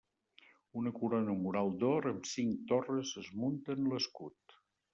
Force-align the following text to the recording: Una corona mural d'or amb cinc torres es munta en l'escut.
Una 0.79 0.93
corona 0.95 1.35
mural 1.41 1.69
d'or 1.83 2.09
amb 2.13 2.27
cinc 2.31 2.65
torres 2.73 3.15
es 3.25 3.31
munta 3.43 3.79
en 3.79 3.87
l'escut. 3.93 4.61